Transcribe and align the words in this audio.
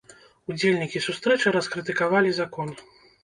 Удзельнікі 0.53 1.01
сустрэчы 1.07 1.53
раскрытыкавалі 1.57 2.31
закон. 2.39 2.75